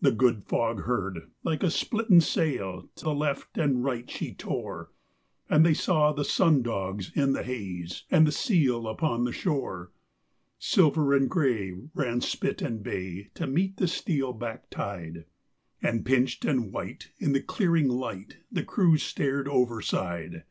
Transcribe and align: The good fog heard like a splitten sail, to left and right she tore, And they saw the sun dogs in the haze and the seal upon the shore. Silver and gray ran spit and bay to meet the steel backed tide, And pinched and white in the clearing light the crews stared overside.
The 0.00 0.12
good 0.12 0.44
fog 0.44 0.82
heard 0.82 1.28
like 1.42 1.64
a 1.64 1.72
splitten 1.72 2.20
sail, 2.20 2.88
to 2.94 3.10
left 3.10 3.58
and 3.58 3.82
right 3.82 4.08
she 4.08 4.32
tore, 4.32 4.92
And 5.50 5.66
they 5.66 5.74
saw 5.74 6.12
the 6.12 6.24
sun 6.24 6.62
dogs 6.62 7.10
in 7.16 7.32
the 7.32 7.42
haze 7.42 8.04
and 8.08 8.28
the 8.28 8.30
seal 8.30 8.86
upon 8.86 9.24
the 9.24 9.32
shore. 9.32 9.90
Silver 10.56 11.16
and 11.16 11.28
gray 11.28 11.72
ran 11.94 12.20
spit 12.20 12.62
and 12.62 12.80
bay 12.80 13.32
to 13.34 13.48
meet 13.48 13.78
the 13.78 13.88
steel 13.88 14.32
backed 14.32 14.70
tide, 14.70 15.24
And 15.82 16.06
pinched 16.06 16.44
and 16.44 16.70
white 16.72 17.10
in 17.18 17.32
the 17.32 17.42
clearing 17.42 17.88
light 17.88 18.36
the 18.52 18.62
crews 18.62 19.02
stared 19.02 19.48
overside. 19.48 20.44